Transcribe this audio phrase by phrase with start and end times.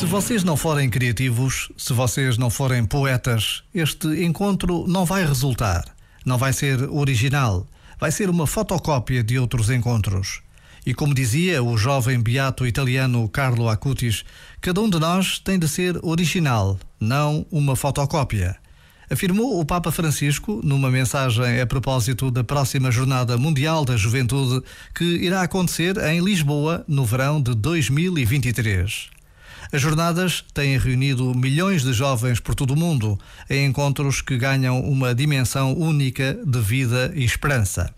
[0.00, 5.84] Se vocês não forem criativos, se vocês não forem poetas, este encontro não vai resultar.
[6.24, 7.66] Não vai ser original.
[7.98, 10.40] Vai ser uma fotocópia de outros encontros.
[10.86, 14.24] E como dizia o jovem beato italiano Carlo Acutis,
[14.62, 18.56] cada um de nós tem de ser original, não uma fotocópia.
[19.10, 24.64] Afirmou o Papa Francisco numa mensagem a propósito da próxima Jornada Mundial da Juventude
[24.94, 29.19] que irá acontecer em Lisboa no verão de 2023.
[29.72, 33.18] As jornadas têm reunido milhões de jovens por todo o mundo
[33.48, 37.94] em encontros que ganham uma dimensão única de vida e esperança.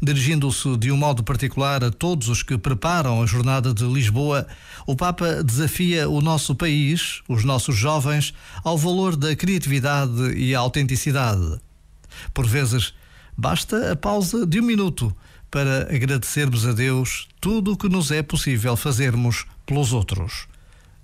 [0.00, 4.46] Dirigindo-se de um modo particular a todos os que preparam a jornada de Lisboa,
[4.86, 11.60] o Papa desafia o nosso país, os nossos jovens, ao valor da criatividade e autenticidade.
[12.34, 12.94] Por vezes,
[13.36, 15.14] basta a pausa de um minuto
[15.50, 20.46] para agradecermos a Deus tudo o que nos é possível fazermos pelos outros.